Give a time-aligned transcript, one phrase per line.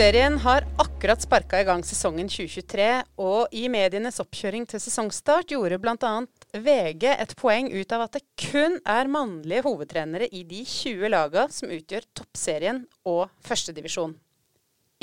[0.00, 2.84] Toppserien har akkurat sparka i gang sesongen 2023,
[3.20, 6.12] og i medienes oppkjøring til sesongstart gjorde bl.a.
[6.56, 11.44] VG et poeng ut av at det kun er mannlige hovedtrenere i de 20 laga
[11.52, 14.14] som utgjør toppserien og førstedivisjon.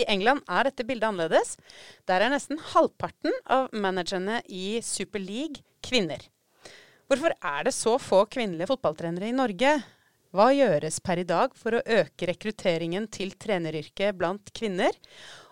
[0.01, 1.53] I England er dette bildet annerledes.
[2.09, 6.25] Der er nesten halvparten av managerne i Super League kvinner.
[7.05, 9.75] Hvorfor er det så få kvinnelige fotballtrenere i Norge?
[10.35, 14.91] Hva gjøres per i dag for å øke rekrutteringen til treneryrket blant kvinner?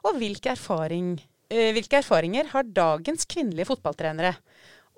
[0.04, 1.14] Og hvilke, erfaring,
[1.50, 4.36] eh, hvilke erfaringer har dagens kvinnelige fotballtrenere?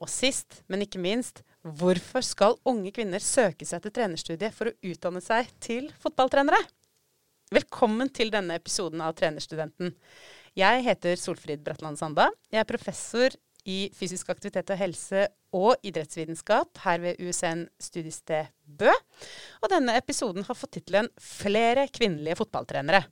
[0.01, 4.77] Og sist, men ikke minst, hvorfor skal unge kvinner søke seg til trenerstudiet for å
[4.81, 6.59] utdanne seg til fotballtrenere?
[7.53, 9.93] Velkommen til denne episoden av Trenerstudenten.
[10.57, 12.31] Jeg heter Solfrid Bratland Sanda.
[12.51, 18.91] Jeg er professor i fysisk aktivitet og helse og idrettsvitenskap her ved USN studiested Bø.
[19.63, 23.05] Og denne episoden har fått tittelen 'Flere kvinnelige fotballtrenere'.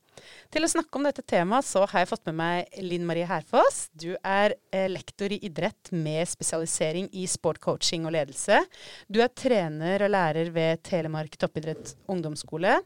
[0.51, 3.89] Til å snakke om dette temaet så har jeg fått med meg Linn Marie Herfoss.
[3.91, 8.63] Du er eh, lektor i idrett med spesialisering i sportcoaching og ledelse.
[9.07, 12.81] Du er trener og lærer ved Telemark toppidrett ungdomsskole.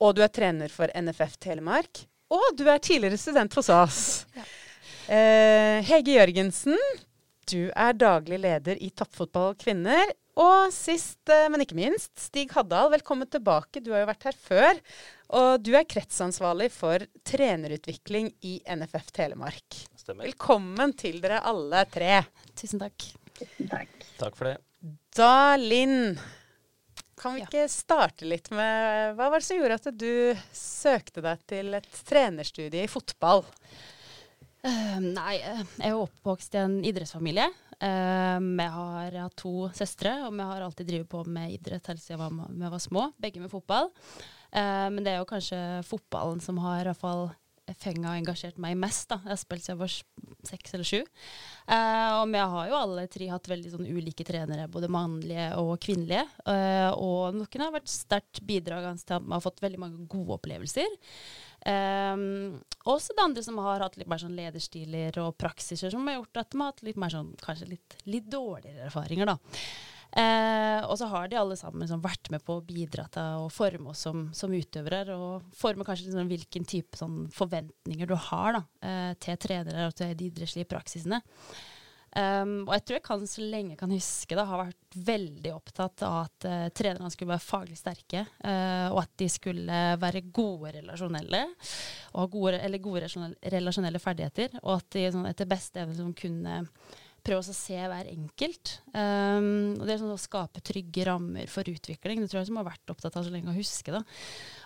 [0.00, 2.06] Og du er trener for NFF Telemark.
[2.30, 4.26] Og du er tidligere student hos oss.
[4.36, 4.42] Ja.
[5.08, 6.76] Eh, Hege Jørgensen,
[7.48, 10.10] du er daglig leder i Toppfotball kvinner.
[10.38, 13.80] Og sist, eh, men ikke minst, Stig Haddal, velkommen tilbake.
[13.80, 14.82] Du har jo vært her før.
[15.40, 19.80] Og du er kretsansvarlig for trenerutvikling i NFF Telemark.
[19.96, 20.28] Stemmer.
[20.28, 22.20] Velkommen til dere alle tre.
[22.52, 23.08] Tusen takk.
[23.40, 24.08] Tusen takk.
[24.20, 24.58] Takk for det.
[25.16, 26.18] Da, Linn.
[27.18, 31.40] Kan vi ikke starte litt med Hva var det som gjorde at du søkte deg
[31.50, 33.42] til et trenerstudie i fotball?
[34.58, 37.46] Uh, nei, eh, jeg er oppvokst i en idrettsfamilie.
[37.78, 42.40] Uh, har hatt to søstre, og vi har alltid drevet på med idrett helt siden
[42.50, 43.10] vi var små.
[43.22, 43.92] Begge med fotball.
[44.50, 47.28] Uh, men det er jo kanskje fotballen som har iallfall
[47.78, 49.10] fenga og engasjert meg mest.
[49.12, 49.20] da.
[49.26, 51.00] Jeg har spilt siden jeg var seks eller sju.
[51.68, 56.22] Og vi har jo alle tre hatt veldig sånn ulike trenere, både mannlige og kvinnelige.
[56.96, 60.96] Og noen har vært sterkt bidragende til at vi har fått veldig mange gode opplevelser.
[61.68, 62.56] Um,
[62.88, 66.42] også det andre som har hatt litt mer sånn lederstiler og praksiser som har gjort
[66.42, 69.34] at de har hatt litt mer sånn, kanskje litt, litt dårligere erfaringer.
[69.34, 69.38] da.
[70.16, 73.50] Eh, og så har de alle sammen liksom vært med på å bidra til å
[73.52, 78.56] forme oss som, som utøvere, og forme kanskje liksom hvilken type sånn forventninger du har
[78.56, 81.20] da, eh, til trenere og til de idrettslige praksisene.
[82.16, 85.50] Um, og jeg tror jeg kan, så lenge jeg kan huske, da, har vært veldig
[85.52, 90.24] opptatt av at uh, trenerne skulle være faglig sterke, uh, og at de skulle være
[90.34, 91.42] gode relasjonelle,
[92.14, 93.10] og ha gode, gode
[93.52, 96.62] relasjonelle ferdigheter, og at de sånn, etter beste evne liksom, kunne
[97.28, 98.72] prøve å se hver enkelt.
[98.94, 102.22] Um, og det er sånn å skape trygge rammer for utvikling.
[102.22, 103.94] Det tror jeg som har vært opptatt av så lenge å huske.
[103.94, 104.02] da.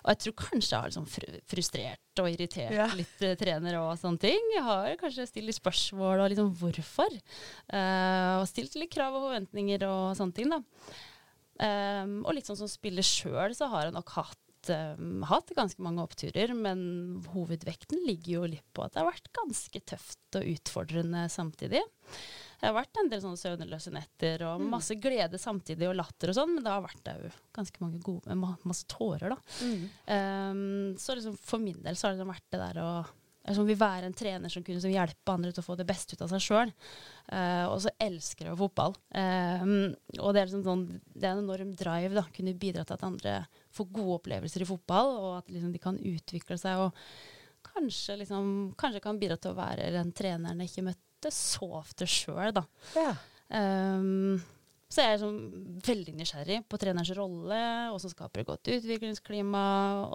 [0.05, 2.89] Og jeg tror kanskje jeg har liksom fr frustrert og irritert ja.
[2.99, 4.51] litt uh, trenere og sånne ting.
[4.55, 7.19] Jeg har kanskje stilt litt spørsmål og liksom hvorfor.
[7.73, 10.53] Uh, og stilt litt krav og forventninger og sånne ting.
[10.53, 10.63] da.
[11.63, 14.39] Um, og litt sånn som spiller sjøl, så har jeg nok hatt
[14.71, 16.83] Um, hatt ganske mange oppturer, men
[17.33, 21.83] hovedvekten ligger jo litt på at det har vært ganske tøft og utfordrende samtidig.
[22.63, 24.69] Det har vært en del sånne søvnløse netter og mm.
[24.71, 28.37] masse glede samtidig og latter og sånn, men det har vært òg ganske mange gode,
[28.39, 29.41] masse tårer, da.
[29.67, 29.83] Mm.
[30.07, 32.93] Um, så liksom for min del så har det liksom vært det der å
[33.51, 36.23] som vil være en trener som kunne hjelpe andre til å få det beste ut
[36.23, 36.71] av seg sjøl.
[37.27, 38.95] Uh, eh, og så elsker jeg fotball.
[39.11, 39.91] Uh,
[40.21, 42.15] og det er, liksom sånn, det er en enorm drive.
[42.15, 43.35] da, Kunne bidra til at andre
[43.77, 46.87] får gode opplevelser i fotball, og at liksom, de kan utvikle seg.
[46.87, 51.69] Og kanskje, liksom, kanskje kan bidra til å være den treneren jeg ikke møtte så
[51.83, 52.67] ofte sjøl, da.
[52.99, 53.13] Ja.
[53.53, 54.41] Um,
[54.93, 55.39] så jeg er sånn
[55.87, 57.61] veldig nysgjerrig på trenerens rolle,
[57.95, 59.63] og som skaper et godt utviklingsklima.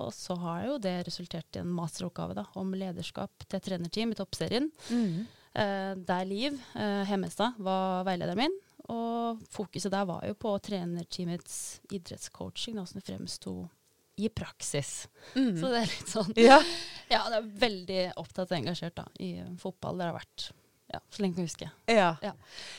[0.03, 4.19] Og så har jo det resultert i en masteroppgave da, om lederskap til trenerteam i
[4.19, 4.69] toppserien.
[4.94, 5.25] Mm.
[5.57, 8.57] Uh, der Liv uh, Hemmestad var veilederen min.
[8.94, 13.56] Og fokuset der var jo på trenerteamets idrettscoaching, da, som det fremsto
[14.18, 15.07] i praksis.
[15.36, 15.57] Mm.
[15.60, 16.62] Så det er litt sånn Ja,
[17.13, 20.00] ja det er veldig opptatt og engasjert da, i fotball.
[20.00, 20.48] Det har vært
[20.88, 21.68] ja, så lenge jeg kan huske.
[21.92, 22.12] Ja.
[22.24, 22.31] ja.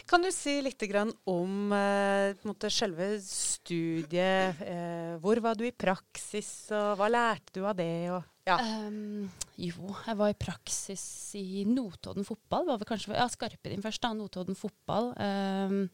[0.08, 0.84] Kan du si litt
[1.28, 4.62] om eh, måte, selve studiet?
[4.64, 8.08] Eh, hvor var du i praksis, og hva lærte du av det?
[8.14, 8.56] Og, ja.
[8.88, 9.28] um,
[9.60, 11.04] jo, jeg var i praksis
[11.36, 12.70] i Notodden fotball.
[12.72, 14.14] Var kanskje, ja, Skarpedin først, da.
[14.16, 15.12] Notodden fotball.
[15.20, 15.84] Um,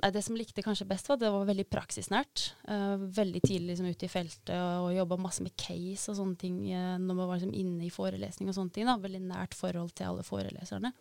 [0.00, 2.44] Nei, Det som jeg likte kanskje best, var at det var veldig praksisnært.
[2.64, 6.62] Uh, veldig tidlig liksom, ute i feltet og, jobba masse med case og sånne ting
[6.72, 8.88] uh, når man var liksom, inne i forelesning og sånne ting.
[8.88, 10.94] da, Veldig nært forhold til alle foreleserne.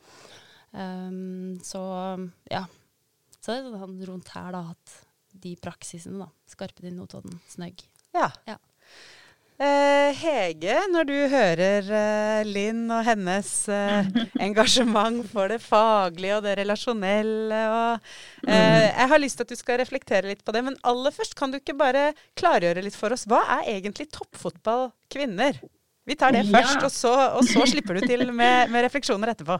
[0.73, 1.81] Um, så
[2.51, 2.65] ja.
[3.39, 4.97] Så det er sånn rundt her da, at
[5.39, 6.27] de praksisene, da.
[6.51, 7.85] Skarpedin, Notodden, Snøgg.
[8.15, 8.27] Ja.
[8.49, 8.57] ja.
[9.59, 14.05] Eh, Hege, når du hører eh, Linn og hennes eh,
[14.45, 18.05] engasjement for det faglige og det relasjonelle og,
[18.47, 21.35] eh, Jeg har lyst til at du skal reflektere litt på det, men aller først,
[21.35, 23.25] kan du ikke bare klargjøre litt for oss?
[23.27, 25.59] Hva er egentlig toppfotball kvinner?
[26.07, 26.85] Vi tar det først, ja.
[26.87, 27.11] og, så,
[27.41, 29.59] og, så, slipper du til med, med refleksjoner etterpå.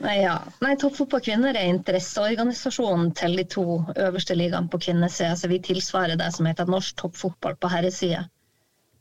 [0.00, 0.34] Ja.
[0.64, 3.64] Nei, Toppfotball kvinner er interesseorganisasjonen til de to
[3.96, 5.32] øverste ligaene på kvinnesida.
[5.36, 8.22] Så vi tilsvarer det som heter norsk toppfotball på herresida.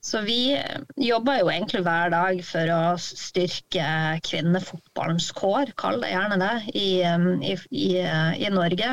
[0.01, 0.55] Så vi
[0.95, 3.87] jobber jo egentlig hver dag for å styrke
[4.23, 7.87] kvinnefotballens kår, kall det gjerne det, i, i, i,
[8.39, 8.91] i Norge.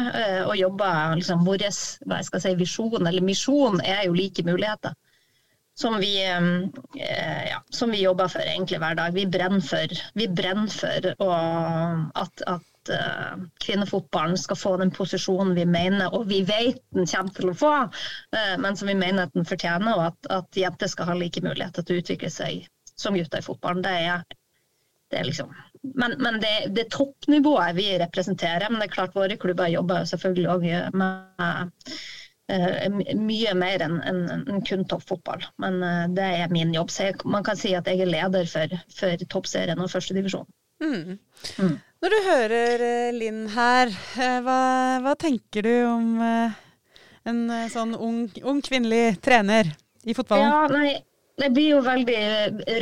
[0.49, 4.97] Og jobber liksom vår si, visjon, eller misjon, er jo like muligheter
[5.76, 9.12] som vi, eh, ja, som vi, jobber for egentlig hver dag.
[9.12, 11.11] Vi brenner for, vi brenner for
[12.17, 17.36] at, at uh, kvinnefotballen skal få den posisjonen vi mener, og vi vet den kommer
[17.36, 20.90] til å få, uh, men som vi mener at den fortjener, og at, at jenter
[20.90, 22.66] skal ha like muligheter til å utvikle seg
[22.96, 23.84] som gutter i fotballen.
[23.84, 24.26] Det er,
[25.12, 25.54] det er liksom
[25.86, 28.66] men, men det, det, toppnivået vi representerer.
[28.72, 30.64] Men det er klart våre klubber jobber selvfølgelig òg
[30.98, 31.92] med
[32.46, 35.42] Eh, mye mer enn en, en kun toppfotball.
[35.62, 35.80] Men
[36.14, 36.92] det er min jobb.
[36.94, 40.50] Så jeg, man kan si at jeg er leder for, for toppserien og førstedivisjonen.
[40.82, 41.18] Mm.
[41.58, 41.76] Mm.
[42.06, 44.58] Når du hører uh, Linn her, uh, hva,
[45.03, 47.41] hva, tenker du om en
[47.73, 49.73] sånn ung, ung, kvinnelig trener
[50.06, 50.47] i fotballen?
[50.47, 50.93] Ja, nei,
[51.36, 52.20] jeg blir jo veldig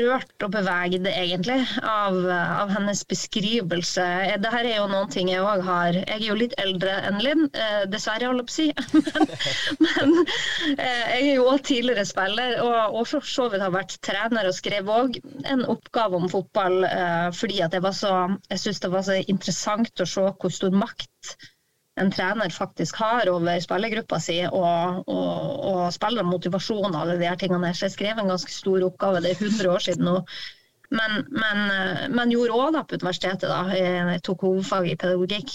[0.05, 4.05] rørt og beveget, egentlig, av, av hennes beskrivelse.
[4.45, 7.49] Dette er jo noen ting jeg òg har Jeg er jo litt eldre enn Linn,
[7.51, 9.25] eh, dessverre, holdt jeg på å si.
[9.85, 13.75] Men, men eh, jeg er jo òg tidligere spiller, og, og for så vidt har
[13.75, 15.19] vært trener og skrev òg
[15.51, 20.05] en oppgave om fotball eh, fordi at jeg, var jeg syntes det var så interessant
[20.05, 21.37] å se hvor stor makt
[22.01, 27.29] en trener faktisk har over spillergruppa si, og, og, og spiller motivasjon og alle de
[27.29, 27.71] her tingene.
[27.71, 30.17] Jeg skrev en ganske stor oppgave, det er 100 år siden nå.
[30.95, 31.63] Men, men,
[32.15, 33.63] men gjorde òg på universitetet, da.
[33.75, 35.55] Jeg tok hovedfag i pedagogikk.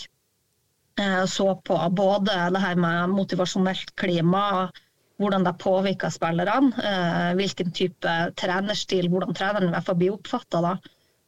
[0.99, 4.69] Eh, så på både det her med motivasjonelt klima,
[5.19, 10.63] hvordan det påvirker spillerne, eh, hvilken type trenerstil, hvordan treneren i hvert fall blir oppfatta
[10.65, 10.75] da.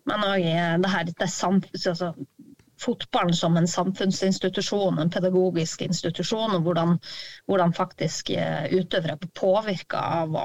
[0.10, 0.48] Men òg
[0.82, 2.14] det her det altså,
[2.82, 6.98] fotballen som en samfunnsinstitusjon, en pedagogisk institusjon, og hvordan,
[7.50, 10.38] hvordan faktisk eh, utøvere blir påvirka av,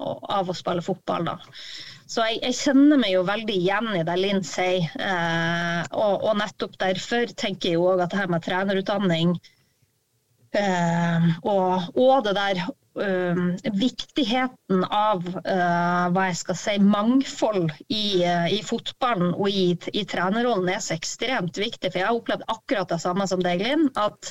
[0.00, 1.28] av, å spille fotball.
[1.28, 1.36] Da.
[2.06, 4.88] Så jeg, jeg, kjenner meg jo veldig igjen i det Linn sier.
[5.00, 9.36] Eh, og, og, nettopp derfor tenker jeg jo òg at det her med trenerutdanning
[10.56, 12.64] eh, og, og, det der
[12.94, 19.64] Uh, viktigheten av uh, hva jeg skal si, mangfold i, uh, i fotballen og i,
[19.90, 21.90] i, trenerrollen er så ekstremt viktig.
[21.90, 23.88] For jeg har opplevd akkurat det samme som deg, Linn.
[23.98, 24.30] At,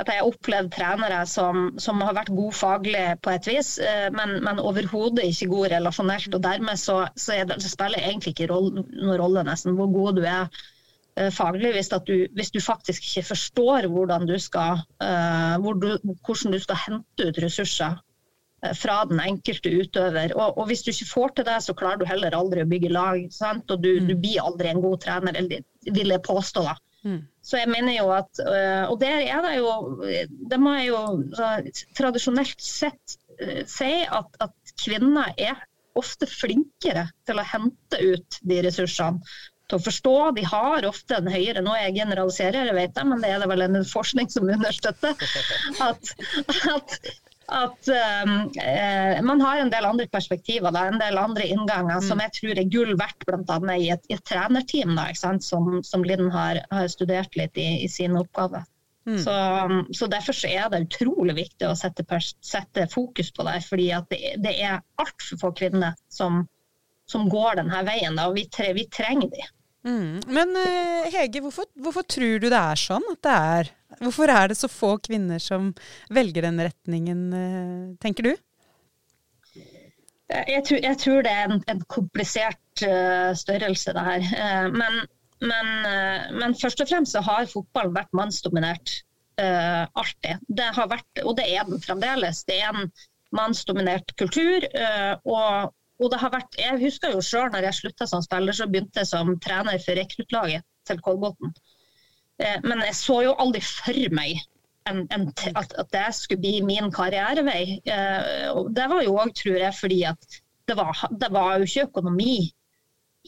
[0.00, 3.74] at jeg har opplevd trenere som, som, har vært gode faglig på et vis,
[4.16, 6.32] men, men overhodet ikke gode relasjonelt.
[6.32, 10.22] og Dermed så, så, det, så spiller egentlig ikke roll, noen rolle nesten hvor god
[10.22, 10.48] du er
[11.34, 15.90] faglig hvis, du, hvis, du, faktisk ikke forstår hvordan du skal, uh, hvor du,
[16.26, 17.98] hvordan du skal hente ut ressurser
[18.64, 20.34] uh, fra den enkelte utøver.
[20.36, 22.92] Og, og, hvis du ikke får til det, så klarer du heller aldri å bygge
[22.94, 23.24] lag.
[23.34, 23.70] Sant?
[23.70, 24.10] Og du, mm.
[24.10, 26.66] du, blir aldri en god trener, eller vil jeg påstå.
[26.68, 26.76] da.
[27.04, 27.22] Mm.
[27.44, 28.42] Så jeg mener jo at
[28.92, 29.70] Og der er det jo
[30.52, 30.98] Det må jeg jo
[31.96, 33.14] tradisjonelt sett
[33.64, 35.62] si at, at kvinner er
[35.96, 39.24] ofte flinkere til å hente ut de ressursene
[39.70, 40.14] til å forstå.
[40.36, 43.50] De har ofte en høyere Nå jeg generaliserer, jeg vet det, men det er det
[43.50, 45.26] vel en forskning som understøtter.
[45.80, 46.14] At,
[46.74, 46.96] at,
[47.50, 47.90] at
[48.24, 52.06] um, eh, man har en del andre perspektiver, da, en del andre innganger, mm.
[52.06, 53.58] som jeg tror er gull verdt bl.a.
[53.74, 57.88] I, et, i et trenerteam da, som, som Linn har, har, studert litt i, i
[57.90, 58.66] sine oppgaver.
[59.08, 59.18] Mm.
[59.18, 59.34] Så,
[59.96, 62.04] så, Derfor så er det utrolig viktig å sette,
[62.44, 63.60] sette fokus på det.
[63.66, 66.44] fordi det, det er altfor få kvinner som,
[67.10, 68.18] som går denne veien.
[68.18, 69.48] Da, og vi, tre, vi trenger de.
[69.86, 70.20] Mm.
[70.28, 73.06] Men uh, Hege, hvorfor, hvorfor, tror du det er sånn?
[73.24, 73.70] Det er,
[74.02, 75.70] hvorfor er det så få kvinner som
[76.12, 78.32] velger den retningen, uh, tenker du?
[80.30, 84.28] Jeg tror, jeg tror, det er en, en komplisert uh, størrelse, det her.
[84.70, 85.00] Men,
[85.42, 85.70] men,
[86.36, 89.00] men, først og fremst så har fotballen vært mannsdominert
[89.40, 90.42] alltid.
[90.52, 92.42] Det har vært, og det er den fremdeles.
[92.44, 92.90] Det er en
[93.32, 94.66] mannsdominert kultur.
[95.24, 98.68] og og det har vært, Jeg husker jo sjøl når jeg slutta som spiller, så
[98.68, 101.52] begynte jeg som trener for rekruttlaget til Kolbotn.
[102.40, 104.40] Eh, men jeg så jo aldri for meg
[104.88, 107.80] en, en, at, at, det skulle bli min karrierevei.
[107.84, 110.40] Eh, og det var jo òg, tror jeg, fordi at
[110.70, 112.38] det var, det var jo ikke økonomi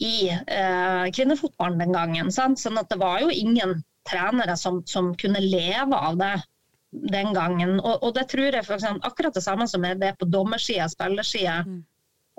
[0.01, 2.33] i eh, kvinnefotballen den gangen.
[2.33, 2.61] Sant?
[2.63, 6.33] Sånn at det var jo ingen trenere som, som kunne leve av det
[7.13, 7.77] den gangen.
[7.79, 10.89] Og, og det tror jeg for eksempel, akkurat det samme som er det på dommersida,
[10.89, 11.61] spillersida.
[11.69, 11.83] Mm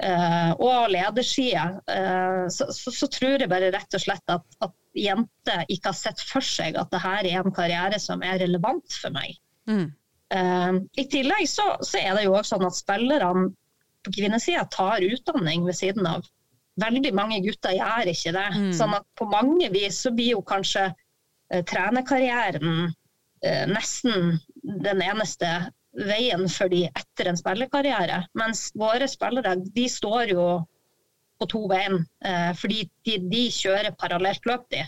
[0.03, 5.63] og ledersida, uh, så, så, så, tror jeg bare rett og slett at, at jenter
[5.71, 9.37] ikke har sett for seg at dette er en karriere som er relevant for meg.
[9.71, 9.93] Mm.
[10.35, 13.53] Uh, I tillegg så, så, er det jo også sånn at spillerne
[14.05, 16.27] på kvinnesida tar utdanning ved siden av.
[16.83, 18.49] Veldig mange gutter gjør ikke det.
[18.59, 18.73] Mm.
[18.75, 20.91] Sånn at på mange vis så blir jo kanskje
[21.71, 22.91] trenerkarrieren
[23.71, 25.51] nesten den eneste
[25.95, 28.25] veien for de etter en spillerkarriere.
[28.39, 30.47] Mens våre spillere de står jo
[31.41, 34.85] på to bein, uh, fordi de, de, kjører parallelt løp, de.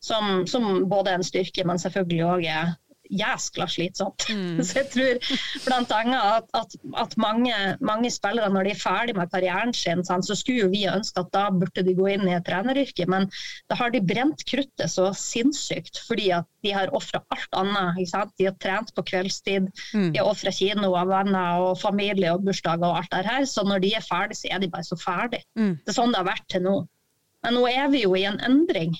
[0.00, 2.70] Som, som både er en styrke, men selvfølgelig òg er
[3.10, 4.26] jæskla slitsomt.
[4.30, 4.60] Mm.
[4.66, 5.20] Så jeg tror
[5.66, 6.20] bl.a.
[6.36, 10.64] at, at, at mange, mange, spillere, når de er ferdig med karrieren sin, så skulle
[10.64, 13.28] jo vi ønske at da burde de gå inn i et treneryrke, men
[13.70, 18.00] da har de brent kruttet så sinnssykt fordi at de har ofra alt annet.
[18.38, 20.10] De har trent på kveldstid, mm.
[20.12, 23.44] de har ofra kino og venner og familie og bursdager og alt det her.
[23.48, 25.42] Så når de er ferdig, så er de bare så ferdig.
[25.58, 25.76] Mm.
[25.80, 26.80] Det er sånn det har vært til nå.
[27.44, 28.92] Men nå er vi jo i en endring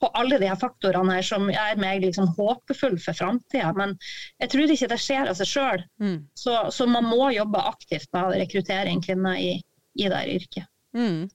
[0.00, 3.72] på alle de her faktorene her som gjør meg liksom håpefull for framtida.
[3.76, 3.96] Men
[4.38, 5.84] jeg tror ikke det skjer av seg sjøl.
[6.02, 6.18] Mm.
[6.38, 9.54] Så, så, man må jobbe aktivt med rekruttering kvinner i,
[9.98, 10.68] i det yrket.
[10.96, 11.26] Mm.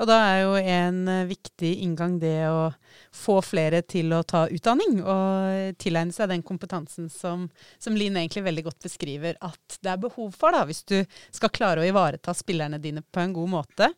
[0.00, 2.70] Og da er jo en viktig inngang det å
[3.14, 7.44] få flere til å ta utdanning og tilegne seg den kompetansen som,
[7.78, 11.52] som Linn egentlig veldig godt beskriver at det er behov for, da, hvis du skal
[11.52, 13.92] klare å ivareta spillerne dine på en god måte.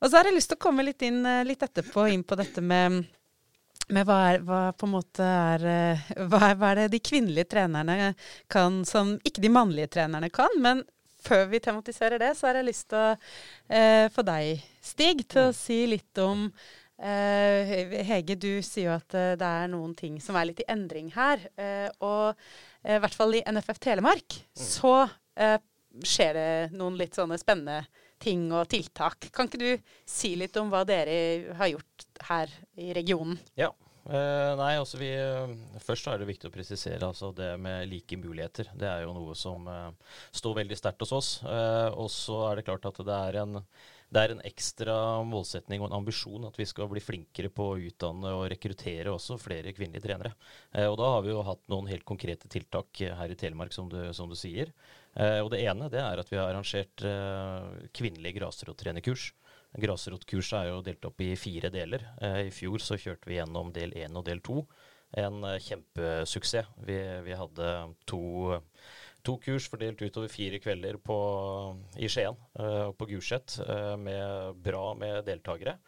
[0.00, 2.36] Og så har jeg lyst til å komme litt, inn, eh, litt etterpå inn på
[2.40, 3.04] dette med
[3.92, 8.14] men hva er, hva er, eh, hva er, hva er det de kvinnelige trenerne
[8.50, 10.50] kan som ikke de mannlige trenerne kan?
[10.62, 10.82] Men
[11.22, 13.12] før vi tematiserer det, så har jeg lyst til å
[13.70, 16.48] eh, få deg, Stig, til å si litt om
[16.98, 20.70] eh, Hege, du sier jo at eh, det er noen ting som er litt i
[20.72, 21.42] endring her.
[21.58, 22.34] Eh, og
[22.82, 24.66] eh, i hvert fall i NFF Telemark mm.
[24.66, 24.96] så
[25.36, 28.05] skjer det noen litt sånne spennende ting
[28.56, 29.28] og tiltak.
[29.32, 33.38] Kan ikke du si litt om hva dere har gjort her i regionen?
[33.54, 33.72] Ja.
[34.06, 35.50] Eh, nei, altså vi, uh,
[35.82, 38.70] Først er det viktig å presisere altså det med like muligheter.
[38.78, 41.30] Det er jo noe som eh, står veldig sterkt hos oss.
[41.42, 43.58] og så er det klart at det er, en,
[44.14, 44.96] det er en ekstra
[45.26, 49.40] målsetning og en ambisjon at vi skal bli flinkere på å utdanne og rekruttere også
[49.42, 50.36] flere kvinnelige trenere.
[50.86, 53.98] og da har vi jo hatt noen helt konkrete tiltak her i Telemark, som du,
[54.14, 54.70] som du sier.
[55.16, 59.30] Eh, og Det ene det er at vi har arrangert eh, kvinnelige grasrottrenerkurs.
[59.76, 62.04] Grasrotkurset er jo delt opp i fire deler.
[62.20, 64.64] Eh, I fjor så kjørte vi gjennom del én og del to.
[65.16, 66.68] En kjempesuksess.
[66.84, 67.68] Vi, vi hadde
[68.10, 68.58] to,
[69.24, 71.16] to, kurs fordelt utover fire kvelder på,
[71.96, 73.54] i Skien og på Gulset
[74.02, 75.78] med bra med deltakere.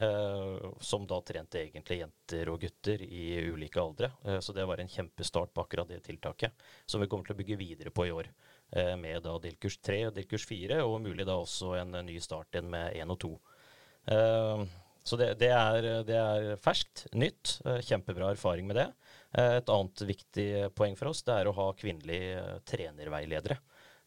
[0.00, 4.08] Uh, som da trente egentlig jenter og gutter i ulike aldre.
[4.24, 6.56] Uh, så det var en kjempestart på akkurat det tiltaket,
[6.88, 8.30] som vi kommer til å bygge videre på i år.
[8.72, 12.54] Eh, med da delkurs 3 og delkurs 4, og mulig da også en ny start
[12.54, 13.32] igjen med 1 og 2.
[14.14, 14.62] Eh,
[15.04, 17.58] så det, det, er, det, er, ferskt, nytt.
[17.66, 18.88] Eh, kjempebra erfaring med det.
[19.42, 23.56] Et annet viktig poeng for oss det er å ha kvinnelige trenerveiledere.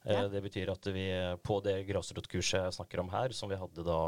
[0.06, 0.28] Ja.
[0.30, 1.08] Det betyr at vi
[1.42, 4.02] på det grasrotkurset jeg snakker om her, som vi hadde da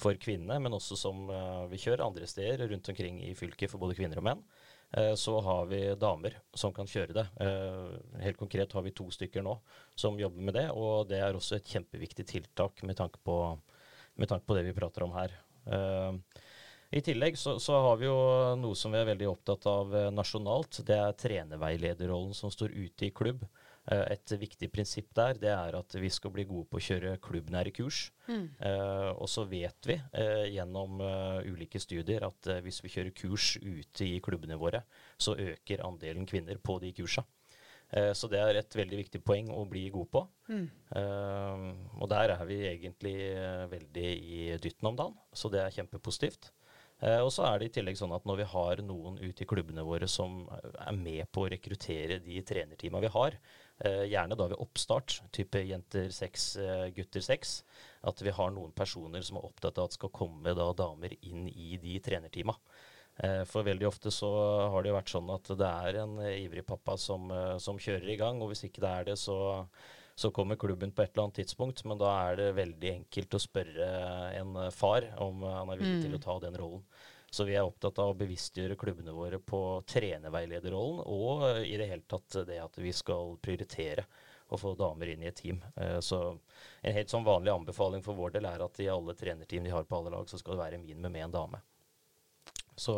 [0.00, 1.28] for kvinnene, men også som
[1.68, 4.67] vi kjører andre steder rundt omkring i fylket for både kvinner og menn, Eh,
[5.16, 7.26] så har vi damer som kan kjøre det.
[7.44, 9.58] Eh, helt konkret har vi to stykker nå
[9.98, 13.36] som jobber med det, og det er også et kjempeviktig tiltak med tanke på,
[14.16, 15.34] med tanke på det vi prater om her.
[15.68, 16.42] Eh,
[16.96, 18.16] I tillegg så, så, har vi jo
[18.56, 20.80] noe som vi er veldig opptatt av nasjonalt.
[20.88, 23.44] Det er trenerveilederrollen som står ute i klubb.
[23.88, 27.16] Eh, et viktig prinsipp der det er at vi skal bli gode på å kjøre
[27.24, 28.08] klubbnære kurs.
[28.28, 28.44] Mm.
[28.60, 33.54] Eh, og så vet vi eh, gjennom eh, ulike studier at hvis vi kjører kurs
[33.62, 34.82] ute i klubbene våre,
[35.16, 37.24] så øker andelen kvinner på de kursa.
[37.88, 40.20] så det er et veldig viktig poeng å bli god på.
[40.52, 40.66] Mm.
[41.96, 43.14] og der er vi egentlig
[43.70, 46.50] veldig i dytten om dagen, så det er kjempepositivt.
[46.98, 49.48] Eh, og så er det i tillegg sånn at når vi har noen ute i
[49.48, 54.48] klubbene våre som er med på å rekruttere de trenerteama vi har, eh, gjerne da
[54.50, 57.62] ved oppstart, type jenter seks, eh, gutter seks,
[58.02, 61.46] at vi har noen personer som er opptatt av at skal komme da damer inn
[61.48, 62.56] i de trenerteama.
[63.18, 64.30] Eh, for veldig ofte så
[64.70, 68.10] har det jo vært sånn at det er en ivrig pappa som, eh, som kjører
[68.14, 69.38] i gang, og hvis ikke det er det, så
[70.18, 73.38] så kommer klubben på et eller annet tidspunkt, men da er det veldig enkelt å
[73.38, 73.86] spørre
[74.34, 76.02] en far om han er villig mm.
[76.02, 76.82] til å ta den rollen.
[77.30, 82.06] Så vi er opptatt av å bevisstgjøre klubbene våre på trenerveilederrollen, og i det hele
[82.08, 84.06] tatt det at vi skal prioritere
[84.48, 85.60] å få damer inn i et team.
[85.76, 86.22] Eh, så
[86.80, 89.84] en helt sånn vanlig anbefaling for vår del er at i alle trenerteam de har
[89.84, 91.62] på alle lag, så skal det være minimum med en dame.
[92.78, 92.96] Så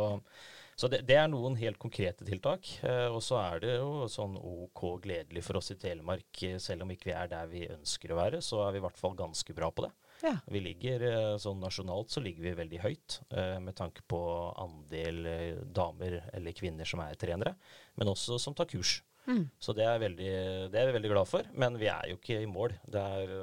[0.80, 2.64] så det, det, er noen helt konkrete tiltak.
[2.88, 6.86] Eh, og så er det jo sånn OK gledelig for oss i Telemark, eh, selv
[6.86, 9.18] om ikke vi er der vi ønsker å være, så er vi i hvert fall
[9.18, 9.90] ganske bra på det.
[10.22, 10.34] Ja.
[10.52, 14.20] Vi ligger eh, sånn Nasjonalt så ligger vi veldig høyt eh, med tanke på
[14.60, 17.54] andel eh, damer eller kvinner som er trenere,
[17.96, 19.00] men også som tar kurs.
[19.28, 19.44] Mm.
[19.62, 20.32] Så det er, veldig,
[20.72, 21.46] det er vi veldig glad for.
[21.54, 22.74] Men vi er jo ikke i mål.
[22.88, 23.34] Det er,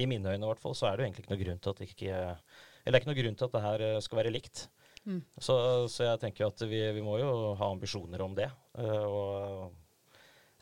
[0.00, 1.74] I mine øyne i hvert fall, så er det jo egentlig ikke noe grunn til
[1.74, 4.32] at det ikke Eller det er ikke noe grunn til at det her skal være
[4.32, 4.68] likt.
[5.06, 5.20] Mm.
[5.38, 5.54] Så,
[5.92, 8.48] så jeg tenker at vi, vi må jo ha ambisjoner om det.
[8.78, 9.74] eh, og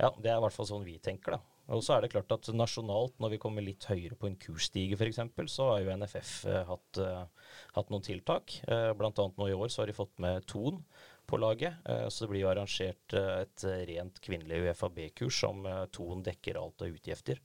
[0.00, 1.53] ja, det er i hvert fall sånn vi tenker, da.
[1.73, 4.99] Og så er det klart at nasjonalt, når vi kommer litt høyere på en kursstige
[4.99, 8.59] f.eks., så har jo NFF eh, hatt, eh, hatt noen tiltak.
[8.68, 10.83] Eh, blant annet nå i år så har de fått med Ton
[11.25, 11.78] på laget.
[12.12, 17.40] Så det blir jo arrangert et rent kvinnelig UFAB-kurs som Ton dekker alt av utgifter.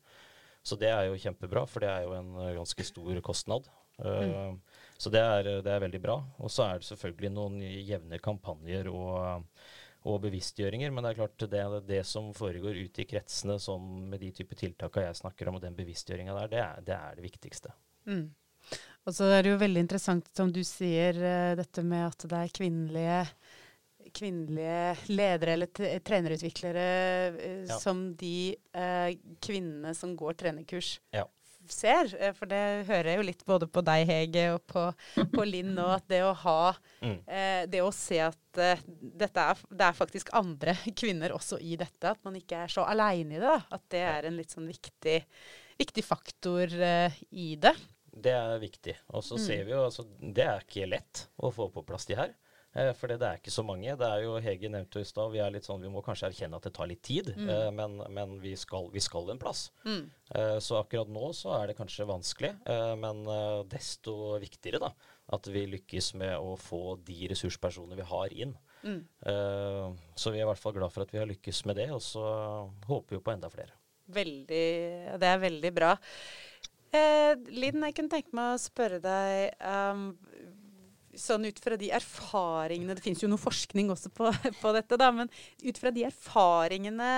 [0.67, 3.69] Så det er jo kjempebra, for det er jo en ganske stor kostnad.
[4.03, 4.51] Eh,
[4.99, 6.17] Så det er, det er veldig bra.
[6.43, 9.47] Og så er det selvfølgelig noen jevne kampanjer og,
[10.07, 14.21] og bevisstgjøringer, men det er klart det, det som foregår ute i kretsene som med
[14.23, 17.25] de type tiltakene jeg snakker om, og den bevisstgjøringa der, det er, det er det
[17.25, 17.73] viktigste.
[18.07, 18.29] Mm.
[19.07, 22.43] Og så er det jo veldig interessant, som du sier, eh, dette med at det
[22.45, 23.19] er kvinnelige
[24.15, 26.85] kvinnelige ledere eller trenerutviklere
[27.35, 27.75] eh, Ja.
[27.79, 31.25] som de eh, kvinnene som går trenerkurs, Ja.
[31.75, 32.11] Ser.
[32.19, 34.83] Eh, For det hører jeg jo litt både på deg, Hege, og på,
[35.35, 36.57] på Linn nå, at det å ha
[37.01, 37.17] Mm.
[37.27, 41.75] eh, Det å se at eh, dette er, det er faktisk andre kvinner også i
[41.79, 43.47] dette, at man ikke er så aleine i det.
[43.47, 43.61] Da.
[43.77, 45.21] At det er en litt sånn viktig,
[45.79, 47.75] viktig faktor eh, i det.
[48.19, 48.97] Det er viktig.
[49.15, 52.17] Og så ser vi jo altså Det er ikke lett å få på plass de
[52.19, 52.33] her.
[52.79, 53.95] Eh, for det er ikke så mange.
[53.99, 56.59] Det er jo, Hege nevnte i stad, vi er litt sånn, vi må kanskje erkjenne
[56.59, 57.33] at det tar litt tid.
[57.35, 57.75] mm.
[57.75, 59.69] men men vi, skal, vi skal en plass.
[59.85, 60.09] Mm.
[60.35, 64.93] Eh, så akkurat nå så er det kanskje vanskelig, eh, men eh, desto viktigere da,
[65.35, 68.55] at vi lykkes med å få de ressurspersonene vi har inn.
[68.83, 69.01] Mm.
[69.31, 71.89] Eh, så vi er i hvert fall glad for at vi har lykkes med det,
[71.95, 72.25] og så
[72.89, 73.75] håper vi på enda flere.
[74.09, 74.69] Veldig,
[75.21, 75.95] det er veldig bra.
[76.89, 80.07] Eh, Linn, jeg kunne tenke meg å spørre deg um,
[81.17, 84.29] sånn ut fra de erfaringene Det finnes jo noe forskning også på,
[84.61, 85.31] på dette, da, men
[85.63, 87.09] ut fra de erfaringene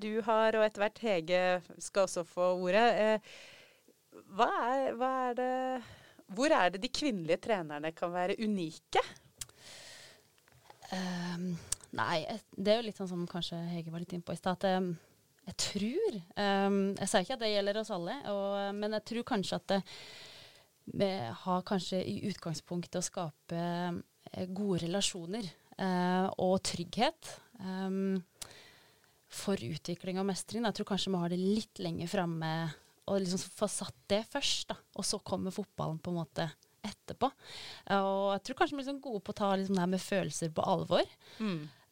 [0.00, 1.42] du har, og etter hvert Hege
[1.78, 3.32] skal også få ordet, eh,
[4.34, 5.52] hva er, hva er det
[6.30, 9.02] Hvor er det de kvinnelige trenerne kan være unike?
[10.90, 11.52] Um,
[11.94, 14.58] nei, det er jo litt sånn som kanskje Hege var litt inne på i stad.
[14.58, 14.92] at ehm,
[15.46, 19.28] jeg tror um, Jeg sier ikke at det gjelder oss alle, og, men jeg tror
[19.30, 20.29] kanskje at det, vi
[21.44, 25.46] har kanskje i utgangspunktet å skape eh, gode relasjoner
[25.78, 27.98] eh, og trygghet eh,
[29.30, 30.64] for utvikling og mestring.
[30.66, 32.54] Jeg tror kanskje vi har det litt lenger framme
[33.10, 34.76] og liksom få satt det først, da.
[34.98, 36.46] Og så kommer fotballen på en måte
[36.86, 37.30] etterpå.
[37.96, 40.02] Og jeg tror kanskje vi er liksom gode på å ta liksom det her med
[40.02, 41.14] følelser på alvor.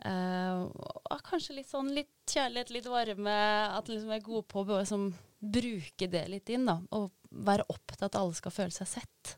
[0.07, 3.39] Eh, og kanskje litt sånn litt kjærlighet, litt varme.
[3.75, 6.67] At liksom er gode på å liksom bruke det litt inn.
[6.69, 9.35] da, Og være opptatt av at alle skal føle seg sett.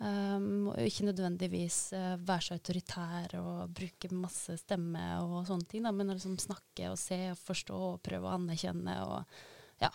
[0.00, 5.84] Um, og ikke nødvendigvis uh, være så autoritær og bruke masse stemme og sånne ting,
[5.84, 8.94] da, men liksom snakke og se og forstå og prøve å anerkjenne.
[9.04, 9.90] og ja.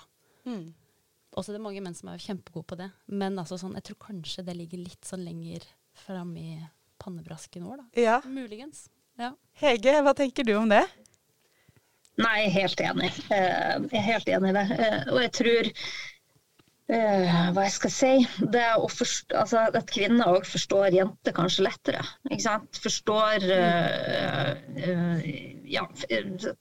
[0.45, 0.67] Mm.
[1.35, 3.97] Også det er mange menn som er kjempegode på det, men altså sånn, jeg tror
[4.05, 5.65] kanskje det ligger litt sånn lenger
[6.05, 6.59] fram i
[7.01, 7.87] pannebrasken vår, da.
[8.05, 8.19] Ja.
[8.29, 8.85] Muligens.
[9.19, 9.33] Ja.
[9.59, 10.83] Hege, hva tenker du om det?
[12.21, 13.09] Nei, jeg er helt enig.
[13.33, 14.65] Eh, Jeg er helt enig i det.
[14.77, 15.69] Eh, Og jeg tror
[16.91, 18.11] eh, hva jeg skal si,
[18.53, 22.03] det er å forstå, altså, at kvinner òg forstår jenter kanskje lettere.
[22.29, 22.79] Ikke sant?
[22.83, 24.51] Forstår uh,
[24.85, 25.27] uh,
[25.65, 25.81] Ja,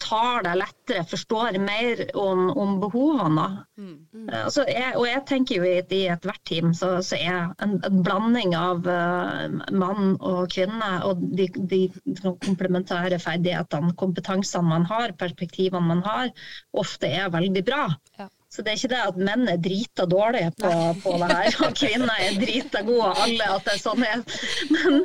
[0.01, 3.45] tar det lettere, forstår mer om, om behovene.
[3.77, 3.99] Mm.
[4.31, 7.53] Eh, altså, jeg, og jeg tenker jo i, et- i ethvert team så, så er
[7.67, 8.89] en, en blanding av
[9.77, 11.83] mann og kvinne og de, de
[12.47, 16.33] komplementære ferdighetene, kompetansene man har, perspektivene man har,
[16.73, 17.85] ofte er veldig bra.
[18.19, 18.31] Ja.
[18.55, 21.73] Så det er ikke det at menn er drita dårlige på, på det her, og
[21.75, 24.23] kvinner er drita gode, alle at det er sånn er.
[24.71, 25.01] Men,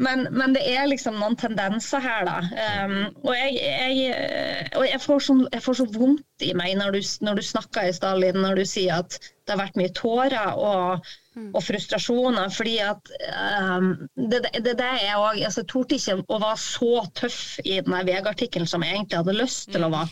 [0.00, 2.36] men, men det er liksom noen tendenser her, da.
[2.82, 6.96] Um, og jeg, jeg, og jeg, får så, jeg får så vondt i meg når
[6.96, 10.56] du, når du snakker i Stalin, når du sier at det har vært mye tårer
[10.56, 11.10] og,
[11.50, 12.48] og frustrasjoner.
[12.54, 13.12] fordi at
[13.60, 17.78] um, det, det, det er òg altså, Jeg torde ikke å være så tøff i
[17.78, 20.10] den VG-artikkelen som jeg egentlig hadde lyst til å være.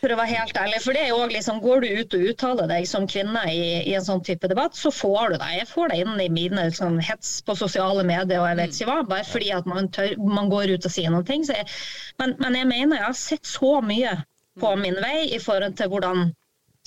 [0.00, 0.80] For å være helt ærlig.
[0.84, 3.64] For det er jo også liksom, Går du ut og uttaler deg som kvinne i,
[3.88, 5.50] i en sånn type debatt, så får du det.
[5.58, 8.90] Jeg får det inn i mine sånn, hets på sosiale medier og jeg vet ikke
[8.90, 11.46] hva, bare fordi at man, tør, man går ut og sier noen ting.
[11.48, 11.68] Så jeg,
[12.22, 14.18] men, men jeg mener jeg har sett så mye
[14.60, 16.28] på min vei i forhold til hvordan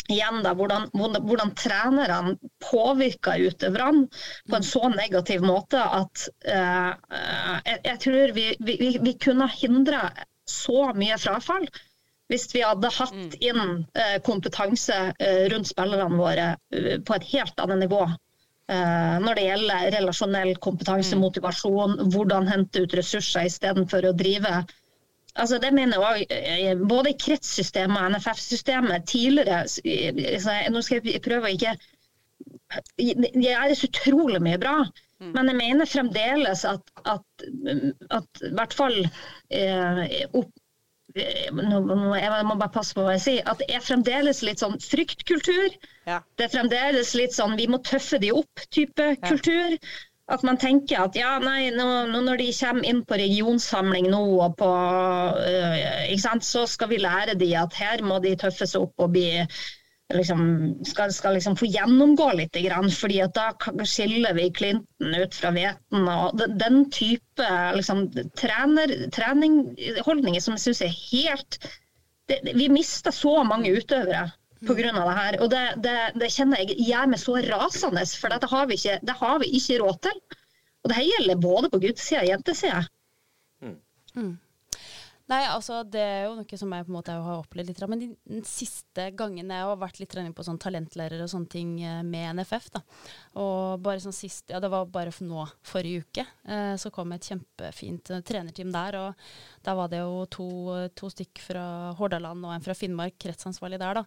[0.10, 2.34] igjen da, hvordan, hvordan, trenerne
[2.66, 4.08] påvirker utøverne
[4.50, 6.90] på en så negativ måte at eh,
[7.68, 10.08] jeg, jeg tror vi, vi, vi kunne hindra
[10.50, 11.68] så mye frafall
[12.30, 13.30] hvis vi hadde hatt mm.
[13.42, 13.62] inn
[13.98, 18.08] eh, kompetanse eh, rundt spillerne våre eh, på et helt annet nivå.
[18.70, 21.24] Når det gjelder relasjonell kompetanse, mm.
[21.24, 24.60] motivasjon, hvordan hente ut ressurser istedenfor å drive
[25.42, 31.50] Altså det mener jeg også, Både i kretssystemet og NFF-systemet tidligere Nå skal jeg prøve
[31.50, 31.74] å ikke
[33.02, 34.78] Det gjøres utrolig mye bra.
[35.18, 35.34] Mm.
[35.34, 37.48] Men jeg mener fremdeles at, at,
[38.22, 40.54] at i hvert fall eh, opp,
[41.16, 45.74] jeg må bare passe på hva jeg sier, at det er fremdeles litt sånn fryktkultur.
[46.10, 46.20] Ja.
[46.38, 49.18] Det er fremdeles litt sånn vi må tøffe de opp-type ja.
[49.26, 49.78] kultur.
[50.30, 54.60] At man tenker at ja, nei, nå, når de kommer inn på regionsamling nå, og
[54.60, 54.70] på,
[55.42, 59.32] øh, så skal vi lære de at her må de tøffe seg opp og bli
[60.14, 60.42] liksom,
[60.86, 62.58] skal, skal liksom få gjennomgå litt,
[62.98, 63.52] fordi da
[63.86, 66.10] skiller vi Clinton ut fra hveten.
[66.10, 68.08] og Den type liksom,
[68.40, 71.60] treningholdninger som jeg syns er helt
[72.30, 74.28] det, Vi mister så mange utøvere
[74.66, 74.76] pga.
[74.76, 75.40] det her.
[75.42, 79.00] Og det, det, det, kjenner jeg gjør meg så rasende, for det har, vi ikke,
[79.06, 80.22] det har vi ikke råd til.
[80.84, 82.84] Og det gjelder både på guttesida og jentesida.
[84.16, 84.38] Mm.
[85.30, 87.82] Nei, altså det er jo noe som jeg på en måte har opplevd litt.
[87.92, 91.76] Men de siste gangene jeg har vært litt trening på sånn talentlærer og sånne ting
[91.86, 92.82] eh, med NFF, da.
[93.44, 97.14] Og bare sånn sist, ja det var bare for nå, forrige uke, eh, så kom
[97.14, 98.98] et kjempefint uh, trenerteam der.
[99.04, 100.50] Og der var det jo to,
[100.98, 101.66] to stykk fra
[102.00, 104.06] Hordaland og en fra Finnmark, kretsansvarlig der, da.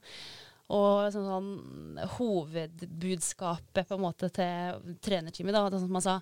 [0.75, 6.19] Og sånn, sånn hovedbudskapet på en måte til trenerteamet, da, sånn som man sa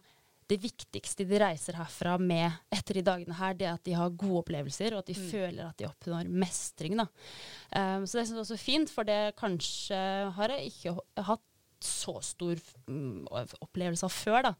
[0.51, 4.17] det viktigste de reiser herfra med etter de dagene her, det er at de har
[4.19, 5.29] gode opplevelser, og at de mm.
[5.31, 6.97] føler at de oppnår mestring.
[6.99, 7.07] Da.
[7.71, 10.01] Um, så det syns jeg også er fint, for det kanskje
[10.37, 10.97] har jeg ikke
[11.31, 11.47] hatt
[11.85, 13.27] så stor um,
[13.61, 14.43] opplevelse av før.
[14.43, 14.55] da.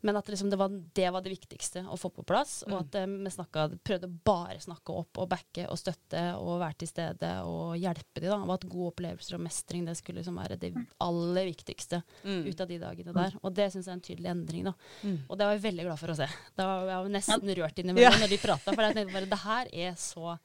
[0.00, 2.60] Men at liksom det, var, det, var, det viktigste å få på plass.
[2.66, 2.72] Mm.
[2.72, 3.16] Og at mm.
[3.24, 7.74] vi snakket, prøvde bare snakke opp og backe og støtte og være til stede og
[7.80, 8.46] hjelpe dem.
[8.46, 10.72] Og at gode opplevelser og mestring det skulle liksom være det
[11.04, 12.40] aller viktigste mm.
[12.46, 13.38] ut av de dagene der.
[13.42, 14.70] Og det syns jeg er en tydelig endring.
[14.70, 14.74] da.
[15.02, 15.18] Mm.
[15.26, 16.30] Og det var jeg veldig glad for å se.
[16.58, 18.24] Da var jeg nesten rørt innimellom ja.
[18.24, 18.74] når de prata.
[18.74, 20.36] For jeg tenkte bare det her er så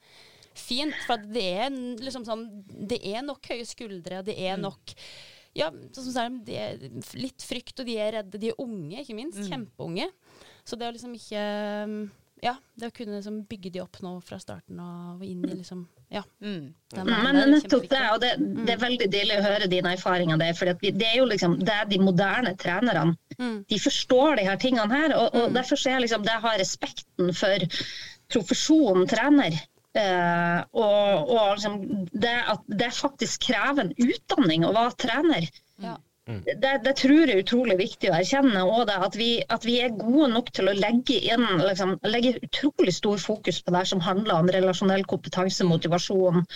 [0.54, 0.98] fint.
[1.06, 1.70] For det er
[2.02, 4.64] liksom sånn Det er nok høye skuldre, det er mm.
[5.54, 8.40] Ja, sånn som de er litt frykt, og de er redde.
[8.42, 9.38] De er unge, ikke minst.
[9.38, 9.48] Mm.
[9.52, 10.10] Kjempeunge.
[10.66, 11.42] Så det å liksom ikke
[12.44, 15.54] Ja, det å kunne liksom bygge de opp nå fra starten av og inn i
[15.54, 16.20] liksom ja.
[16.44, 16.74] Mm.
[17.08, 20.52] Men nettopp det, og det, det, er veldig deilig å høre dine erfaringer der.
[20.54, 23.16] For det er jo liksom det er de moderne trenerne.
[23.38, 23.64] Mm.
[23.70, 25.14] De forstår de her tingene her.
[25.16, 25.56] Og, og mm.
[25.56, 27.66] derfor så jeg liksom det har respekten for
[28.34, 29.58] profesjonen trener.
[29.94, 31.76] Uh, og, og liksom
[32.10, 35.46] det at det faktisk krever en utdanning å være trener.
[35.82, 35.94] Ja.
[36.26, 36.40] Mm.
[36.46, 38.62] Det, det, tror jeg er utrolig viktig å erkjenne.
[38.64, 42.38] Og det at vi, at vi er gode nok til å legge inn liksom, legge
[42.42, 46.46] utrolig stor fokus på det som handler om relasjonell kompetanse, motivasjon.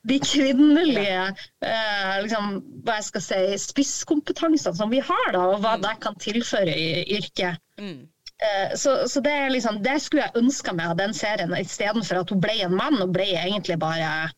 [0.03, 5.77] de kvinnelige uh, liksom, hva jeg skal si, spisskompetansene som vi har, da, og hva
[5.77, 5.86] mm.
[5.86, 7.62] det kan tilføre i yrket.
[7.79, 8.01] Mm.
[8.43, 12.36] Uh, så, så det, liksom, det, skulle jeg ønska meg av den serien, istedenfor at
[12.36, 14.31] hun ble en mann og ble egentlig bare Eh,